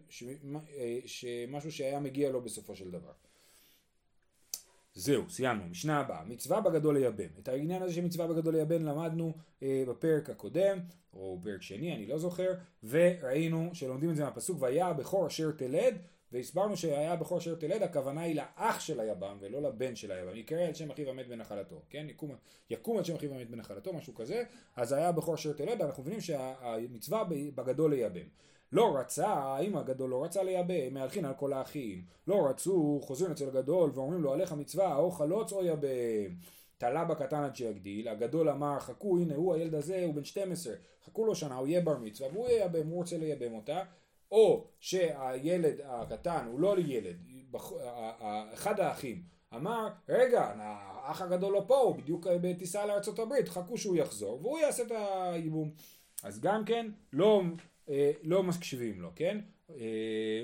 [0.77, 3.11] אה, שמשהו שהיה מגיע לו בסופו של דבר.
[4.95, 5.63] זהו, סיימנו.
[5.69, 7.29] משנה הבאה, מצווה בגדול לייבם.
[7.39, 10.79] את העניין הזה של מצווה בגדול לייבם למדנו אה, בפרק הקודם,
[11.13, 12.53] או פרק שני, אני לא זוכר,
[12.83, 15.97] וראינו שלומדים את זה מהפסוק, והיה הבכור אשר תלד,
[16.31, 20.35] והסברנו שהיה בכור אשר תלד, הכוונה היא לאח של היבם ולא לבן של היבם.
[20.35, 22.05] יקרא על שם אחיו המת בנחלתו, כן?
[22.09, 22.35] יקום,
[22.69, 24.43] יקום על שם אחיו המת בנחלתו, משהו כזה.
[24.75, 27.23] אז היה בכור אשר תלד, אנחנו מבינים שהמצווה
[27.55, 28.27] בגדול לייבם.
[28.71, 32.05] לא רצה, האח הגדול לא רצה לייבם, מהלכין על כל האחים.
[32.27, 36.35] לא רצו, חוזרים אצל הגדול ואומרים לו עליך מצווה, או חלוץ או ייבם.
[36.77, 40.73] תלה בקטן עד שיגדיל, הגדול אמר חכו הנה הוא הילד הזה הוא בן 12,
[41.05, 43.83] חכו לו שנה הוא יהיה בר מצווה והוא ייבם, הוא רוצה לייבם אותה,
[44.31, 47.15] או שהילד הקטן הוא לא ילד,
[48.53, 49.23] אחד האחים
[49.55, 52.83] אמר רגע האח הגדול לא פה הוא בדיוק בטיסה
[53.17, 55.71] הברית חכו שהוא יחזור והוא יעשה את הייבום
[56.23, 57.41] אז גם כן לא,
[58.23, 59.39] לא מקשיבים לו כן?
[59.69, 60.43] אה,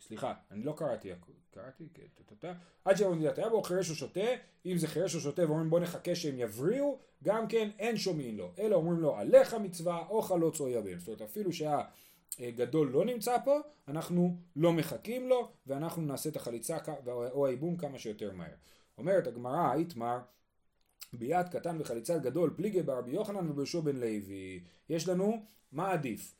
[0.00, 1.12] סליחה אני לא קראתי
[1.50, 2.52] קראתי, כן,
[2.84, 4.20] עד שיבוא מדינת היה בו חירש או שותה,
[4.66, 8.52] אם זה חירש או שותה ואומרים בוא נחכה שהם יבריאו, גם כן אין שומעים לו,
[8.58, 13.36] אלא אומרים לו עליך מצווה או חלוץ או יבם, זאת אומרת אפילו שהגדול לא נמצא
[13.44, 13.58] פה,
[13.88, 18.54] אנחנו לא מחכים לו ואנחנו נעשה את החליצה או הייבום כמה שיותר מהר.
[18.98, 20.18] אומרת הגמרא, איתמר,
[21.12, 25.42] ביד קטן וחליצת גדול, פליגי ברבי יוחנן וברשו בן לוי, יש לנו
[25.72, 26.34] מה עדיף?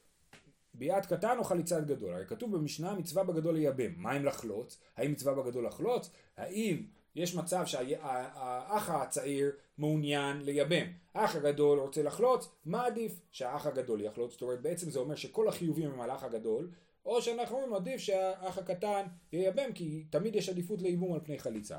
[0.75, 2.15] ביעד קטן או חליצת גדול?
[2.15, 3.93] הרי כתוב במשנה מצווה בגדול לייבם.
[3.97, 4.79] מה אם לחלוץ?
[4.97, 6.11] האם מצווה בגדול לחלוץ?
[6.37, 6.83] האם
[7.15, 10.87] יש מצב שהאח הצעיר מעוניין לייבם?
[11.15, 12.49] האח הגדול רוצה לחלוץ?
[12.65, 13.21] מה עדיף?
[13.31, 14.33] שהאח הגדול יחלוץ?
[14.33, 16.71] זאת אומרת בעצם זה אומר שכל החיובים הם על האח הגדול
[17.05, 21.79] או שאנחנו אומרים עדיף שהאח הקטן ייבם כי תמיד יש עדיפות לייבום על פני חליצה.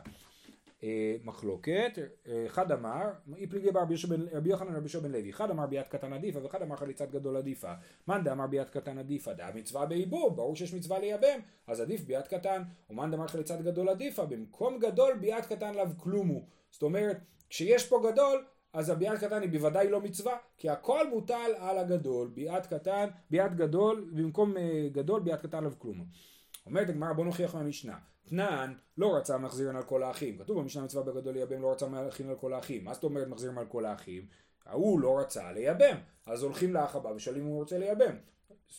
[0.83, 1.91] אה, מחלוקת,
[2.27, 3.83] אה, אחד אמר, אי פליגי בה
[4.31, 7.73] רבי יוחנן רבי בן לוי, אחד אמר ביאת קטן עדיפה ואחד אמר חליצת גדול עדיפה.
[8.07, 12.27] מאן דאמר ביאת קטן עדיפה, דהא מצווה בייבום, ברור שיש מצווה לייבם, אז עדיף ביאת
[12.27, 16.45] קטן, ומאן דאמר חליצת גדול עדיפה, במקום גדול ביאת קטן לאו כלום הוא.
[16.71, 17.17] זאת אומרת,
[17.49, 22.27] כשיש פה גדול, אז הביאת קטן היא בוודאי לא מצווה, כי הכל מוטל על הגדול,
[22.33, 26.03] ביאת קטן, ביאת גדול, במקום אה, גדול ביאת קטן לאו כלום הוא.
[26.65, 28.10] אומרת הגמרא בוא נוכיח מהמשנה.
[28.29, 30.37] תנן לא רצה מחזירן על כל האחים.
[30.37, 32.85] כתוב במשנה מצווה בגדול לייבם לא רצה מחזירן על כל האחים.
[32.85, 34.25] מה זאת אומרת מחזירים על כל האחים?
[34.65, 35.97] ההוא לא רצה לייבם.
[36.25, 38.15] אז הולכים לאח הבא ושואלים אם הוא רוצה לייבם.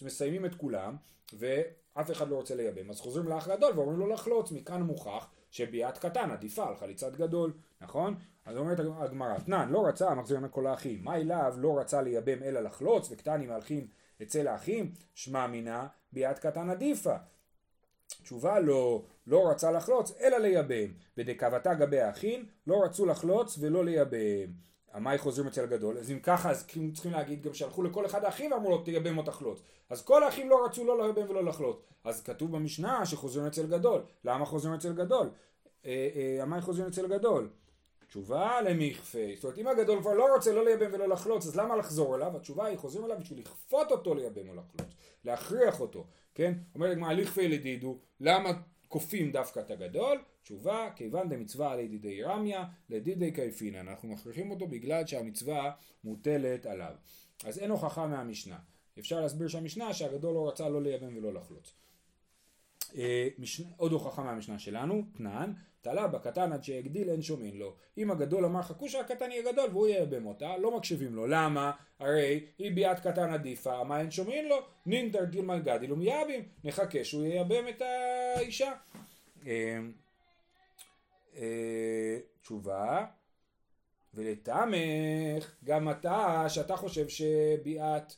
[0.03, 0.97] מסיימים את כולם
[1.39, 2.91] ואף אחד לא רוצה לייבם.
[2.91, 4.53] אז חוזרים לאח גדול ואומרים לו לחלוץ.
[4.53, 8.15] מכאן מוכח שביאת קטן עדיפה על חליצת גדול, נכון?
[8.45, 11.05] אז אומרת הגמרא, תנן לא רצה מחזירן על כל האחים.
[11.05, 13.87] מאי לאו לא רצה לייבם אלא לחלוץ וקטנים מהלכים
[14.23, 14.93] אצל האחים?
[15.15, 17.17] שמע מינה ביאת קטן עדיפה.
[18.23, 20.93] תשובה לא, לא רצה לחלוץ אלא לייבם.
[21.19, 24.53] ודכוותה גבי האחים לא רצו לחלוץ ולא לייבם.
[24.93, 28.53] אמאי חוזרים אצל הגדול, אז אם ככה אז צריכים להגיד גם שהלכו לכל אחד האחים
[28.53, 29.63] ואמרו לו תייבם או תחלוץ.
[29.91, 31.77] אז כל האחים לא רצו לא לייבם ולא לחלוץ.
[32.05, 34.03] אז כתוב במשנה שחוזרים אצל גדול.
[34.25, 35.31] למה חוזרים אצל גדול?
[35.87, 37.49] אה, אה, אמאי חוזרים אצל גדול.
[38.09, 39.19] תשובה למכפייה.
[39.35, 42.37] זאת אומרת אם הגדול כבר לא רוצה לא לייבם ולא לחלוץ אז למה לחזור אליו?
[42.37, 44.95] התשובה היא חוזרים אליו בשביל לכפות אותו לייבם או לחלוץ.
[45.25, 46.05] להכריח אותו.
[46.35, 46.55] כן?
[46.75, 48.51] אומרת מה לכפה לדידו, למה
[48.89, 50.23] כופים דווקא את הגדול?
[50.43, 53.89] תשובה, כיוון דמצווה על ידידי רמיה, לדידי קייפינן.
[53.89, 55.73] אנחנו מכריחים אותו בגלל שהמצווה
[56.05, 56.95] מוטלת עליו.
[57.45, 58.59] אז אין הוכחה מהמשנה.
[58.99, 61.75] אפשר להסביר שהמשנה שהגדול לא רצה לא לייבם ולא לחלוץ.
[62.97, 67.75] אה, משנה, עוד הוכחה מהמשנה שלנו, תנן, תלה בקטן עד שיגדיל אין שומעים לו.
[67.99, 71.27] אם הגדול אמר חכו שהקטן יהיה גדול והוא ייבם אותה, לא מקשיבים לו.
[71.27, 71.73] למה?
[71.99, 74.57] הרי היא ביאת קטן עדיפה, אמאי אין שומעים לו?
[74.87, 78.73] נינטר דילמא גדיל ומייבם, נחכה שהוא ייבם את האישה.
[79.47, 79.79] אה,
[81.37, 83.07] אה, תשובה,
[84.15, 88.13] ולטעמיך, גם אתה, שאתה חושב שביאת,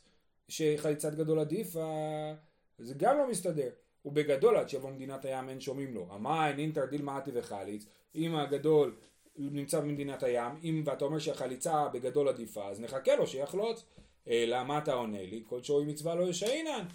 [0.47, 2.33] שחליצת גדול עדיפה,
[2.79, 3.69] זה גם לא מסתדר.
[4.05, 6.07] ובגדול עד שיבוא מדינת הים אין שומעים לו.
[6.09, 8.95] אמאי נינטר דילמא אתי וחליץ, אם הגדול
[9.37, 13.85] נמצא במדינת הים, אם ואתה אומר שהחליצה בגדול עדיפה, אז נחכה לו שיחלוץ.
[14.27, 15.43] אלא מה אתה עונה לי?
[15.45, 16.85] כל שאוי מצווה לא ישעינן.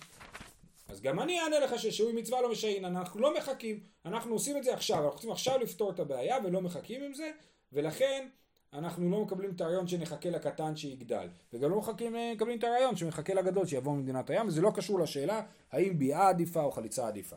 [0.89, 4.65] אז גם אני אענה לך ששיעוי מצווה לא משעינן, אנחנו לא מחכים, אנחנו עושים את
[4.65, 7.31] זה עכשיו, אנחנו רוצים עכשיו לפתור את הבעיה ולא מחכים עם זה,
[7.73, 8.29] ולכן
[8.75, 12.97] אנחנו לא מקבלים את הרעיון שנחכה לקטן שיגדל, וגם לא מחכים, אה, מקבלים את הרעיון
[12.97, 17.37] שמחכה לגדול שיבוא ממדינת הים, וזה לא קשור לשאלה האם ביאה עדיפה או חליצה עדיפה.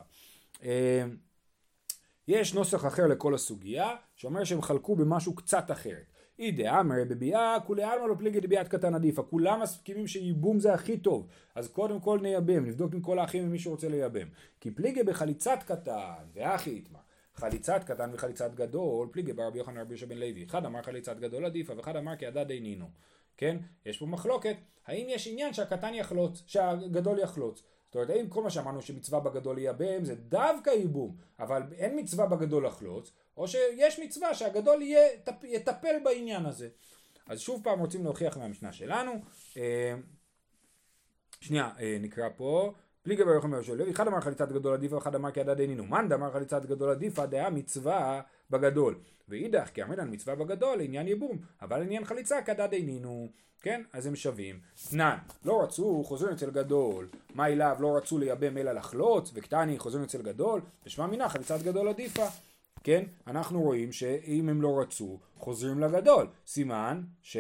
[0.63, 1.03] אה,
[2.27, 6.13] יש נוסח אחר לכל הסוגיה, שאומר שהם חלקו במשהו קצת אחרת.
[6.39, 10.97] אי דאמר בביאה כולי עלמא לא פליגי דביאת קטן עדיפה, כולם מסכימים שייבום זה הכי
[10.97, 14.27] טוב, אז קודם כל נייבם, נבדוק עם כל האחים אם מישהו רוצה לייבם.
[14.59, 17.02] כי פליגי בחליצת קטן, ואחי יתמר.
[17.35, 20.43] חליצת קטן וחליצת גדול, פליגי ברבי יוחנן רבי יהושע בן לוי.
[20.43, 22.89] אחד אמר חליצת גדול עדיפה ואחד אמר כי הדד אינינו.
[23.37, 23.57] כן?
[23.85, 24.55] יש פה מחלוקת,
[24.87, 27.63] האם יש עניין שהקטן יחלוץ, שהגדול יחלוץ.
[27.93, 32.25] זאת אומרת, האם כל מה שאמרנו שמצווה בגדול ייבם זה דווקא ייבום, אבל אין מצווה
[32.25, 35.07] בגדול לחלוץ, או שיש מצווה שהגדול יהיה,
[35.43, 36.69] יטפל בעניין הזה.
[37.27, 39.11] אז שוב פעם רוצים להוכיח מהמשנה שלנו.
[39.57, 39.95] אה,
[41.39, 42.73] שנייה, אה, נקרא פה.
[43.07, 45.85] ברוך אומר של לוי, אחד אמר חליצת גדול עדיפה, ואחד אמר כידד אינינו.
[45.85, 48.95] מאן דאמר חליצת גדול עדיפה, דעה מצווה בגדול.
[49.29, 53.29] ואידך, כי עמדן מצווה בגדול, עניין ייבום, אבל עניין חליצה כדד אינינו.
[53.61, 53.81] כן?
[53.93, 54.59] אז הם שווים.
[54.89, 57.07] תנן, לא רצו, חוזרים אצל גדול.
[57.33, 61.87] מאי לאו, לא רצו לייבם אלא לחלוץ, וקתני, חוזרים אצל גדול, ושמע מינה, חליצת גדול
[61.87, 62.25] עדיפה.
[62.83, 63.03] כן?
[63.27, 66.27] אנחנו רואים שאם הם לא רצו, חוזרים לגדול.
[66.47, 67.37] סימן ש...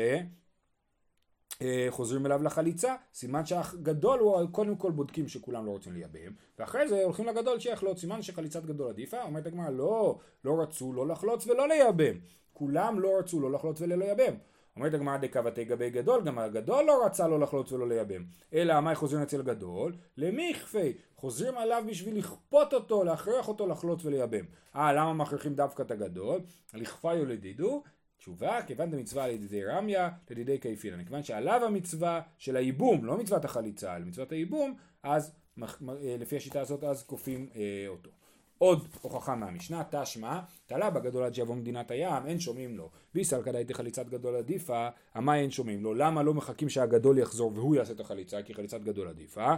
[1.63, 6.87] אה, חוזרים אליו לחליצה, סימן שהגדול הוא קודם כל בודקים שכולם לא רוצים לייבם, ואחרי
[6.87, 11.47] זה הולכים לגדול שיחלוץ, סימן שחליצת גדול עדיפה, אומרת הגמרא לא, לא רצו לא לחלוץ
[11.47, 12.15] ולא לייבם,
[12.53, 14.33] כולם לא רצו לא לחלוץ ולא לייבם.
[14.75, 18.23] אומרת הגמרא דכוותה גבי גדול, גם הגדול לא רצה לא לחלוץ ולא לייבם.
[18.53, 19.95] אלא מה חוזרים אצל גדול?
[20.17, 20.93] למכפייה.
[21.15, 24.45] חוזרים עליו בשביל לכפות אותו, להכריח אותו לחלוץ ולייבם.
[24.75, 26.39] אה, למה מכריחים דווקא את הגדול?
[26.73, 27.83] לכפייה לדידהו,
[28.23, 31.03] תשובה, כיוון דמצווה עליה דידיה רמיא, לדידיה כייפינן.
[31.03, 35.31] כיוון שעליו המצווה של הייבום, לא מצוות החליצה, אלא מצוות הייבום, אז
[35.61, 38.09] אה, לפי השיטה הזאת אז כופים אה, אותו.
[38.57, 42.89] עוד הוכחה מהמשנה, תשמע, תלה בגדול עד שיבוא מדינת הים, אין שומעים לו.
[43.13, 45.93] ביסל כדאי חליצת גדול עדיפה, המה אין שומעים לו.
[45.93, 49.53] למה לא מחכים שהגדול יחזור והוא יעשה את החליצה, כי חליצת גדול עדיפה.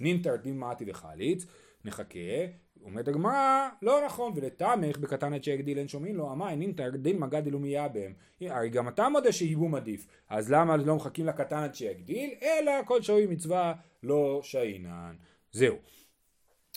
[0.00, 1.46] נינטר דין מעטי וחליץ,
[1.84, 2.18] נחכה.
[2.84, 7.46] אומרת הגמרא, לא נכון, ולתמך בקטן עד שיגדיל אין שומעים לו, אמי נינטר דין מגד
[7.46, 8.14] אלומיה בהם.
[8.40, 13.02] הרי גם אתה מודה שהיבום עדיף, אז למה לא מחכים לקטן עד שיגדיל, אלא כל
[13.02, 15.14] שוי מצווה לא שאינן.
[15.52, 15.76] זהו.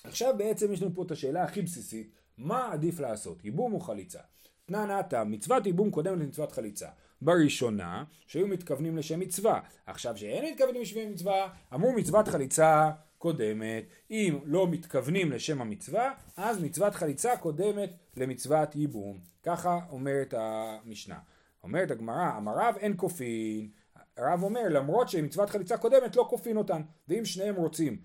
[0.03, 4.19] עכשיו בעצם יש לנו פה את השאלה הכי בסיסית, מה עדיף לעשות, ייבום או חליצה?
[4.65, 6.87] תנא נתא, מצוות ייבום קודמת למצוות חליצה.
[7.21, 9.59] בראשונה, שהיו מתכוונים לשם מצווה.
[9.85, 13.83] עכשיו שאין מתכוונים לשם מצווה, אמרו מצוות חליצה קודמת.
[14.11, 19.19] אם לא מתכוונים לשם המצווה, אז מצוות חליצה קודמת למצוות ייבום.
[19.43, 21.19] ככה אומרת המשנה.
[21.63, 23.69] אומרת הגמרא, אמר רב אין כופין.
[24.17, 26.81] הרב אומר, למרות שמצוות חליצה קודמת לא כופין אותן.
[27.07, 28.01] ואם שניהם רוצים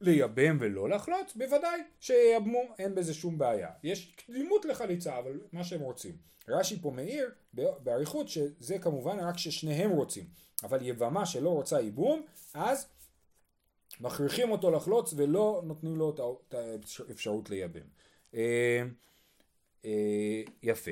[0.00, 3.70] לייבם ולא לחלוץ, בוודאי שייבמו, אין בזה שום בעיה.
[3.82, 6.16] יש קדימות לחליצה, אבל מה שהם רוצים.
[6.48, 10.24] רש"י פה מעיר באריכות שזה כמובן רק ששניהם רוצים,
[10.62, 12.22] אבל יבמה שלא רוצה ייבום,
[12.54, 12.86] אז
[14.00, 16.14] מכריחים אותו לחלוץ ולא נותנים לו
[16.48, 16.54] את
[17.08, 17.86] האפשרות לייבם.
[18.34, 18.82] אה,
[19.84, 20.90] אה, יפה.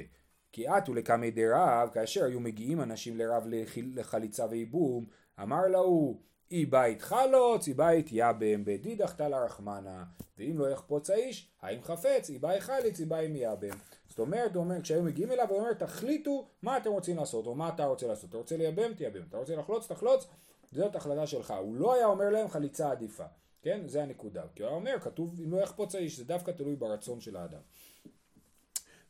[0.53, 5.07] כי עטו לקמי דרב, כאשר היו מגיעים אנשים לרב לחליצה וייבום,
[5.43, 10.05] אמר להוא אי בית חלוץ, אי בית יבם, בדידך תלה רחמנה,
[10.39, 13.77] ואם לא יחפוץ האיש, האם חפץ, אי באי חליץ, אי באי מייבם.
[14.09, 17.55] זאת אומרת, הוא אומר, כשהיו מגיעים אליו, הוא אומר, תחליטו מה אתם רוצים לעשות, או
[17.55, 18.31] מה אתה רוצה לעשות.
[18.31, 19.23] אתה רוצה לייבם, תייבם.
[19.29, 20.27] אתה רוצה לחלוץ, תחלוץ.
[20.73, 21.55] זאת החלטה שלך.
[21.61, 23.25] הוא לא היה אומר להם חליצה עדיפה.
[23.63, 23.81] כן?
[23.87, 24.43] זה הנקודה.
[24.55, 27.61] כי הוא היה אומר, כתוב, אם לא יחפוץ האיש, זה דווקא תלוי ברצון של האדם.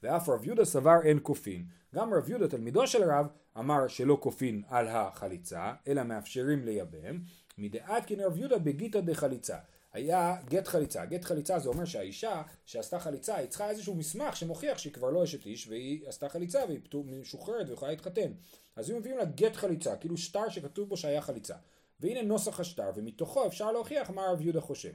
[0.03, 1.65] ואף רב יהודה סבר אין כופין.
[1.95, 3.27] גם רב יהודה תלמידו של רב
[3.59, 7.19] אמר שלא כופין על החליצה, אלא מאפשרים לייבם.
[7.59, 9.59] מדעת כן רב יהודה בגיתא דחליצה.
[9.93, 11.05] היה גט חליצה.
[11.05, 15.25] גט חליצה זה אומר שהאישה שעשתה חליצה היא צריכה איזשהו מסמך שמוכיח שהיא כבר לא
[15.25, 18.33] אשת איש והיא עשתה חליצה והיא משוחררת ויכולה להתחתן.
[18.77, 21.55] אז היו מביאים לה גט חליצה, כאילו שטר שכתוב בו שהיה חליצה.
[22.01, 24.93] והנה נוסח השטר ומתוכו אפשר להוכיח מה רב יהודה חושב.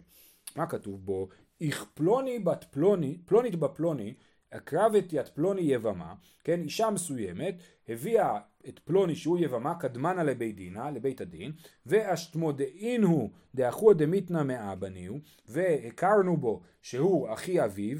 [0.56, 1.28] מה כתוב בו?
[1.62, 4.14] איך פלוני בת פלוני, פלונית בפלוני
[4.52, 7.56] הקרב יד פלוני יבמה, כן, אישה מסוימת,
[7.90, 11.52] הביאה את פלוני שהוא יבמה, קדמנה לבית דינה, לבית הדין,
[11.86, 17.98] ואשתמודעין הוא דאחוה דמיתנא מאבניהו, והכרנו בו שהוא אחי אביו,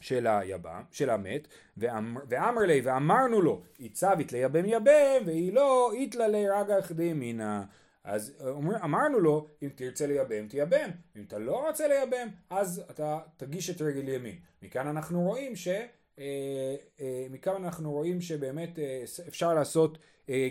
[0.00, 6.48] של היבם, של המת, ואמר לי, ואמרנו לו, עיצבית ליבם יבם, והיא לא, איתלה לי
[6.48, 7.62] רגח דמינא.
[8.04, 10.90] אז אומר, אמרנו לו, אם תרצה לייבם, תייבם.
[11.16, 14.36] אם אתה לא רוצה לייבם, אז אתה תגיש את רגל ימין.
[14.62, 15.68] מכאן אנחנו רואים ש...
[16.18, 19.98] אה, אה, מכאן אנחנו רואים שבאמת אה, אפשר לעשות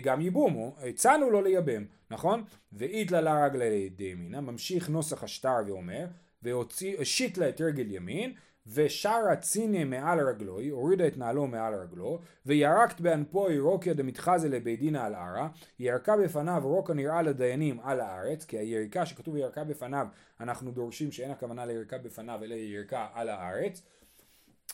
[0.02, 2.44] גם ייבום, הצענו לו לייבם, נכון?
[2.72, 6.06] ואטלע לה רגלי ימינא, ממשיך נוסח השטר ואומר,
[6.42, 8.34] והושיט לה את רגל ימין,
[8.66, 14.98] ושרא סיני מעל רגלוי, הורידה את נעלו מעל רגלו, וירקת באנפוי רוקיה דמתחזי לבית דינא
[14.98, 15.48] על ארעא,
[15.78, 20.06] ירקה בפניו רוקה נראה לדיינים על הארץ, כי היריקה שכתוב ירקה בפניו,
[20.40, 23.82] אנחנו דורשים שאין הכוונה לירקה בפניו, אלא ירקה על הארץ,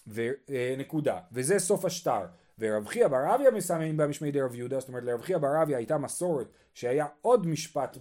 [0.06, 1.18] ונקודה.
[1.32, 2.26] וזה סוף השטר.
[2.58, 5.98] ורב חייא בר אביה מסמן במשמי דרב יהודה, זאת אומרת לרב חייא בר אביה הייתה
[5.98, 7.98] מסורת שהיה עוד משפט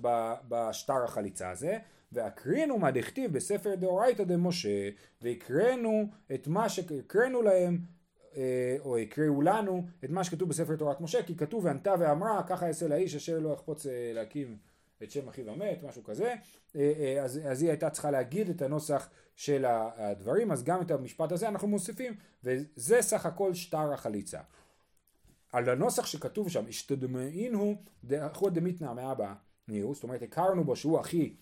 [0.48, 1.78] בשטר החליצה הזה,
[2.12, 4.90] והקרינו מה דכתיב בספר דאורייתא דמשה,
[5.22, 7.80] והקראנו את מה שהקראנו להם,
[8.36, 12.68] אה, או הקראו לנו את מה שכתוב בספר תורת משה, כי כתוב וענתה ואמרה, ככה
[12.68, 14.58] יעשה לאיש אשר לא יחפוץ אה, להקים
[15.04, 16.36] את שם אחיו המת, משהו כזה,
[16.76, 21.32] אה, אז, אז היא הייתה צריכה להגיד את הנוסח של הדברים, אז גם את המשפט
[21.32, 24.40] הזה אנחנו מוסיפים, וזה סך הכל שטר החליצה.
[25.52, 29.34] על הנוסח שכתוב שם, השתדמאין הוא דאחוד דמיתנא מאבא
[29.68, 31.34] ניהו, זאת אומרת הכרנו בו שהוא אחי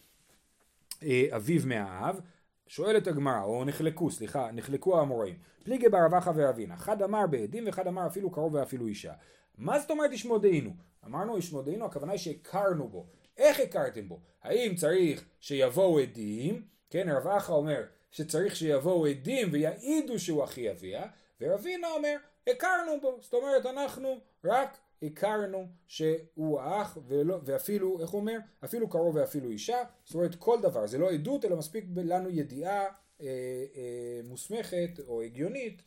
[1.04, 2.19] אה, אביו מהאב,
[2.67, 5.36] שואלת הגמרא, או נחלקו, סליחה, נחלקו האמוראים.
[5.63, 9.13] פליגי בר אבחה ורבינה, אחד אמר בעדים ואחד אמר אפילו קרוב ואפילו אישה.
[9.58, 10.76] מה זאת אומרת ישמודעינו?
[11.06, 13.06] אמרנו ישמודעינו, הכוונה היא שהכרנו בו.
[13.39, 14.19] איך הכרתם בו?
[14.43, 16.63] האם צריך שיבואו עדים?
[16.89, 21.04] כן, רב אחא אומר שצריך שיבואו עדים ויעידו שהוא אחי אביה,
[21.41, 22.15] ורבינה אומר,
[22.47, 23.17] הכרנו בו.
[23.21, 28.38] זאת אומרת, אנחנו רק הכרנו שהוא האח, ולא, ואפילו, איך הוא אומר?
[28.65, 29.84] אפילו קרוב ואפילו אישה.
[30.06, 30.88] זאת אומרת, כל דבר.
[30.88, 32.86] זה לא עדות, אלא מספיק לנו ידיעה
[33.21, 33.28] אה,
[33.75, 35.82] אה, מוסמכת או הגיונית,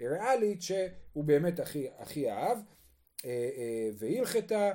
[0.00, 2.58] ריאלית, שהוא באמת אחי, אחי האב.
[3.24, 4.72] אה, אה, והלכתה,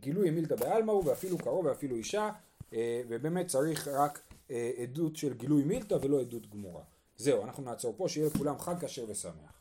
[0.00, 2.30] גילוי מילתא בעלמא הוא, ואפילו קרוב ואפילו אישה,
[2.72, 6.82] אה, ובאמת צריך רק אה, עדות של גילוי מילתא ולא עדות גמורה.
[7.16, 9.54] זהו, אנחנו נעצור פה, שיהיה לכולם חג כשר ושמח.